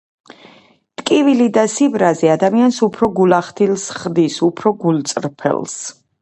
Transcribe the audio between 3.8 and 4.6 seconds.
ხდის,